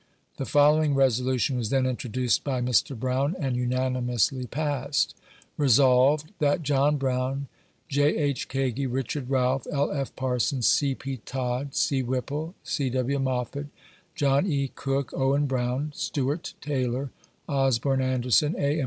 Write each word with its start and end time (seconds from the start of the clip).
The 0.37 0.47
following 0.47 0.95
resolution 0.95 1.57
was 1.57 1.69
then 1.69 1.85
introduced 1.85 2.43
by 2.43 2.59
Mr. 2.59 2.99
Brown, 2.99 3.35
and 3.37 3.55
unani 3.55 4.03
mously 4.03 4.49
passed:— 4.49 5.13
Resolved, 5.59 6.31
That 6.39 6.63
John 6.63 6.97
Brown, 6.97 7.47
J. 7.87 8.17
H. 8.17 8.47
Kagi, 8.49 8.87
Richard 8.91 9.29
Realf, 9.29 9.67
L. 9.71 9.89
P. 9.89 10.11
Parsons, 10.15 10.65
C. 10.65 10.95
P. 10.95 11.17
Todd, 11.17 11.75
C. 11.75 12.01
Whipple, 12.01 12.55
C. 12.63 12.89
W. 12.89 13.19
Moffit, 13.19 13.67
John 14.15 14.47
E. 14.47 14.71
Cook, 14.73 15.13
Owen 15.13 15.45
Brown, 15.45 15.91
Stew 15.93 16.29
art 16.29 16.55
Taylor, 16.61 17.11
Osborn 17.47 18.01
Anderson, 18.01 18.55
A. 18.57 18.77
M. 18.79 18.79